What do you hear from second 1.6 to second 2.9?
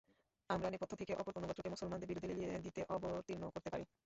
মুসলমানদের বিরুদ্ধে লেলিয়ে দিতে